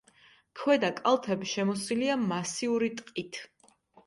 ქვედა 0.61 0.89
კალთები 0.99 1.49
შემოსილია 1.51 2.17
მასიური 2.33 2.91
ტყით. 3.03 3.41